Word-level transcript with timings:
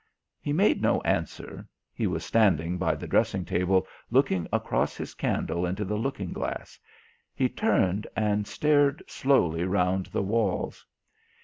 He 0.41 0.51
made 0.51 0.81
no 0.81 0.99
answer; 1.01 1.67
he 1.93 2.07
was 2.07 2.25
standing 2.25 2.79
by 2.79 2.95
the 2.95 3.05
dressing 3.05 3.45
table 3.45 3.85
looking 4.09 4.47
across 4.51 4.97
his 4.97 5.13
candle 5.13 5.63
into 5.63 5.85
the 5.85 5.93
looking 5.95 6.33
glass; 6.33 6.79
he 7.35 7.47
turned 7.47 8.07
and 8.15 8.47
stared 8.47 9.03
slowly 9.05 9.63
round 9.63 10.07
the 10.07 10.23
walls. 10.23 10.87